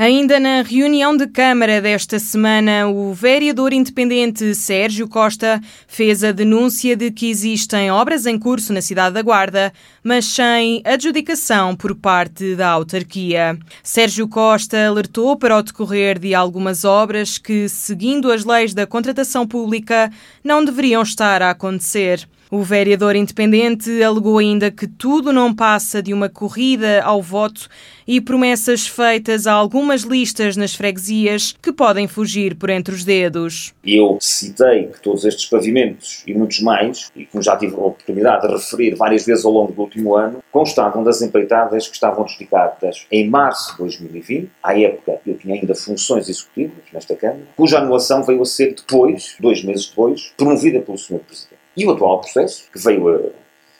[0.00, 6.94] Ainda na reunião de Câmara desta semana, o vereador independente Sérgio Costa fez a denúncia
[6.94, 9.72] de que existem obras em curso na cidade da Guarda,
[10.04, 13.58] mas sem adjudicação por parte da autarquia.
[13.82, 19.48] Sérgio Costa alertou para o decorrer de algumas obras que, seguindo as leis da contratação
[19.48, 20.12] pública,
[20.44, 22.24] não deveriam estar a acontecer.
[22.50, 27.68] O vereador independente alegou ainda que tudo não passa de uma corrida ao voto
[28.06, 33.74] e promessas feitas a algumas listas nas freguesias que podem fugir por entre os dedos.
[33.84, 38.46] Eu citei que todos estes pavimentos e muitos mais, e como já tive a oportunidade
[38.46, 43.06] de referir várias vezes ao longo do último ano, constavam das empreitadas que estavam adjudicadas
[43.12, 44.50] em março de 2020.
[44.62, 49.34] À época eu tinha ainda funções executivas nesta Câmara, cuja anulação veio a ser depois,
[49.38, 51.18] dois meses depois, promovida pelo Sr.
[51.18, 51.47] Presidente.
[51.78, 53.08] E o atual processo, que veio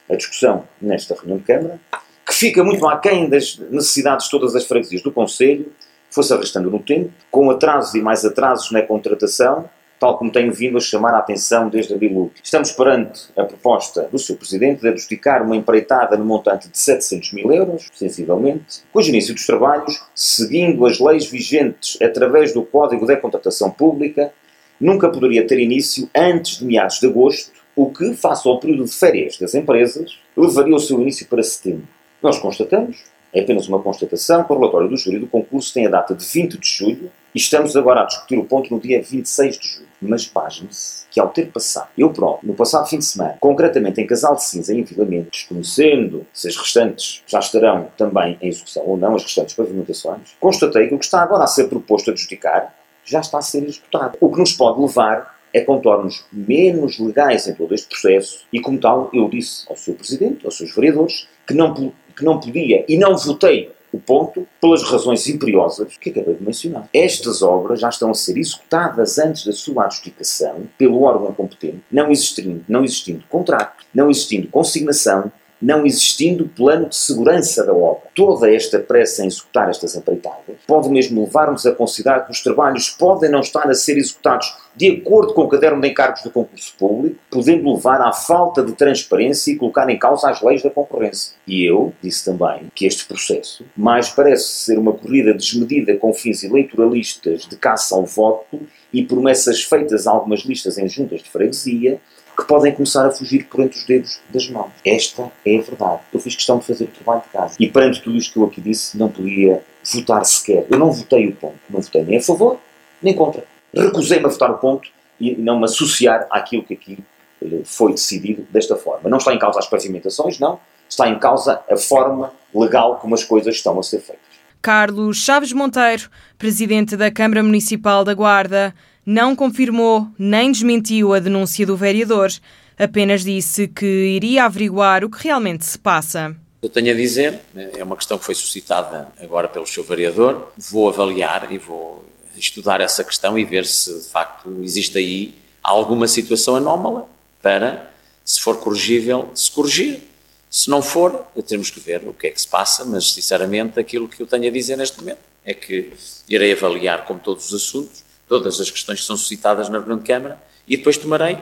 [0.08, 1.80] a, a discussão nesta reunião de Câmara,
[2.24, 5.72] que fica muito aquém das necessidades todas das freguesias do Conselho,
[6.08, 9.68] foi-se arrastando no tempo, com atrasos e mais atrasos na contratação,
[9.98, 12.40] tal como tenho vindo a chamar a atenção desde abril último.
[12.40, 14.36] Estamos perante a proposta do Sr.
[14.36, 19.44] Presidente de adjudicar uma empreitada no montante de 700 mil euros, sensivelmente, cujo início dos
[19.44, 24.32] trabalhos, seguindo as leis vigentes através do Código da Contratação Pública,
[24.80, 28.92] nunca poderia ter início antes de meados de agosto, o que, face ao período de
[28.92, 31.86] férias das empresas, levaria o seu início para setembro.
[32.20, 35.90] Nós constatamos, é apenas uma constatação, que o relatório do júri do concurso tem a
[35.90, 39.58] data de 20 de julho e estamos agora a discutir o ponto no dia 26
[39.60, 39.88] de julho.
[40.02, 44.06] Mas pasme-se que ao ter passado, eu próprio, no passado fim de semana, concretamente em
[44.08, 48.82] Casal de Cinza, em Vila Mendes, conhecendo se as restantes já estarão também em execução
[48.84, 52.12] ou não, as restantes pavimentações, constatei que o que está agora a ser proposto a
[52.12, 54.18] justificar já está a ser executado.
[54.20, 58.78] O que nos pode levar é contornos menos legais em todo este processo e, como
[58.78, 59.94] tal, eu disse ao Sr.
[59.94, 64.82] Presidente, aos seus vereadores, que não, que não podia e não votei o ponto pelas
[64.82, 66.88] razões imperiosas que acabei de mencionar.
[66.92, 72.10] Estas obras já estão a ser executadas antes da sua adjudicação pelo órgão competente, não
[72.10, 78.08] existindo, não existindo contrato, não existindo consignação, não existindo plano de segurança da obra.
[78.14, 82.90] Toda esta pressa em executar estas empreitadas pode mesmo levar-nos a considerar que os trabalhos
[82.90, 86.72] podem não estar a ser executados de acordo com o caderno de encargos do concurso
[86.78, 91.32] público, podendo levar à falta de transparência e colocar em causa as leis da concorrência.
[91.44, 96.44] E eu disse também que este processo mais parece ser uma corrida desmedida com fins
[96.44, 98.60] eleitoralistas de caça ao voto
[98.92, 102.00] e promessas feitas a algumas listas em juntas de freguesia
[102.38, 104.70] que podem começar a fugir por entre os dedos das mãos.
[104.84, 106.00] Esta é a verdade.
[106.12, 107.56] Eu fiz questão de fazer o trabalho de casa.
[107.58, 109.60] E perante tudo isto que eu aqui disse, não podia
[109.92, 110.64] votar sequer.
[110.70, 111.58] Eu não votei o ponto.
[111.68, 112.60] Não votei nem a favor,
[113.02, 113.44] nem contra.
[113.74, 114.88] Recusei-me a votar o ponto
[115.20, 116.98] e não me associar àquilo que aqui
[117.42, 119.10] eh, foi decidido desta forma.
[119.10, 120.60] Não está em causa as pavimentações, não.
[120.88, 124.28] Está em causa a forma legal como as coisas estão a ser feitas.
[124.62, 128.74] Carlos Chaves Monteiro, presidente da Câmara Municipal da Guarda,
[129.10, 132.30] não confirmou nem desmentiu a denúncia do vereador,
[132.78, 136.36] apenas disse que iria averiguar o que realmente se passa.
[136.60, 140.90] Eu tenho a dizer, é uma questão que foi suscitada agora pelo seu vereador, vou
[140.90, 142.04] avaliar e vou
[142.36, 147.08] estudar essa questão e ver se de facto existe aí alguma situação anómala
[147.40, 147.90] para,
[148.22, 150.02] se for corrigível, se corrigir.
[150.50, 154.06] Se não for, temos que ver o que é que se passa, mas sinceramente aquilo
[154.06, 155.94] que eu tenho a dizer neste momento é que
[156.28, 160.04] irei avaliar, como todos os assuntos, todas as questões que são suscitadas na reunião de
[160.04, 161.40] Câmara e depois tomarei uh,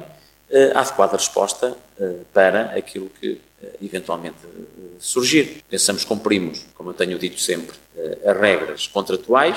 [0.75, 3.41] a adequada resposta uh, para aquilo que uh,
[3.83, 4.37] eventualmente
[4.99, 5.63] surgir.
[5.69, 7.77] Pensamos cumprimos, como eu tenho dito sempre,
[8.25, 9.57] as regras contratuais,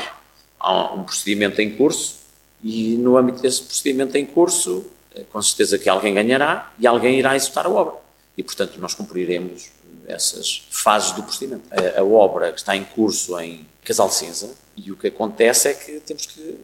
[0.59, 2.15] há um procedimento em curso
[2.61, 4.85] e no âmbito desse procedimento em curso,
[5.31, 7.95] com certeza que alguém ganhará e alguém irá executar a obra.
[8.37, 9.69] E, portanto, nós cumpriremos
[10.07, 11.63] essas fases do procedimento.
[11.71, 15.73] A, a obra que está em curso em Casal Cinza e o que acontece é
[15.73, 16.57] que temos que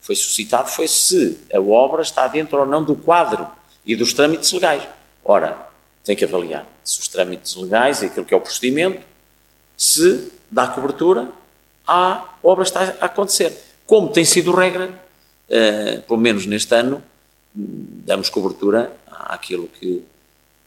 [0.00, 3.46] foi suscitado foi se a obra está dentro ou não do quadro
[3.84, 4.82] e dos trâmites legais.
[5.24, 5.68] Ora,
[6.04, 9.00] tem que avaliar se os trâmites legais e aquilo que é o procedimento,
[9.76, 11.28] se dá cobertura
[11.86, 13.56] à obra está a acontecer.
[13.86, 14.90] Como tem sido regra,
[15.48, 17.02] uh, pelo menos neste ano,
[17.54, 20.04] damos cobertura àquilo que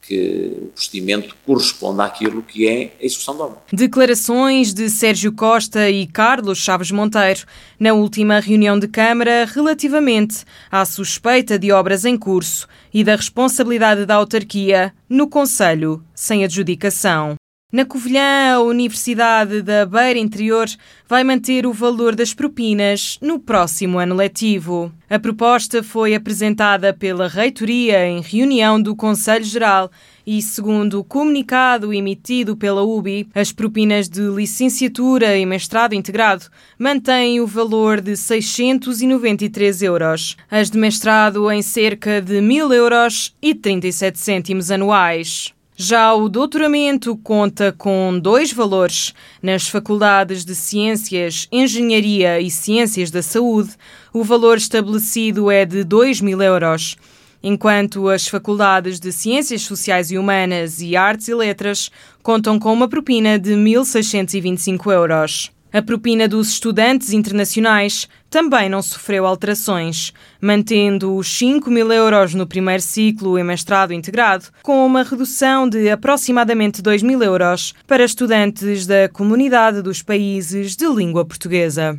[0.06, 3.58] que o procedimento corresponde àquilo que é a execução da obra.
[3.72, 7.44] Declarações de Sérgio Costa e Carlos Chaves Monteiro
[7.78, 14.06] na última reunião de Câmara relativamente à suspeita de obras em curso e da responsabilidade
[14.06, 17.36] da autarquia no Conselho sem adjudicação.
[17.74, 20.68] Na Covilhã, a Universidade da Beira Interior
[21.08, 24.92] vai manter o valor das propinas no próximo ano letivo.
[25.10, 29.90] A proposta foi apresentada pela Reitoria em reunião do Conselho Geral
[30.24, 36.46] e, segundo o comunicado emitido pela UBI, as propinas de licenciatura e mestrado integrado
[36.78, 43.52] mantêm o valor de 693 euros, as de mestrado em cerca de 1.000 euros e
[43.52, 45.52] 37 cêntimos anuais.
[45.76, 49.12] Já o doutoramento conta com dois valores.
[49.42, 53.70] Nas faculdades de Ciências, Engenharia e Ciências da Saúde,
[54.12, 56.96] o valor estabelecido é de 2 mil euros,
[57.42, 61.90] enquanto as faculdades de Ciências Sociais e Humanas e Artes e Letras
[62.22, 65.53] contam com uma propina de 1.625 euros.
[65.74, 72.46] A propina dos estudantes internacionais também não sofreu alterações, mantendo os 5 mil euros no
[72.46, 78.86] primeiro ciclo em mestrado integrado, com uma redução de aproximadamente 2 mil euros para estudantes
[78.86, 81.98] da comunidade dos países de língua portuguesa.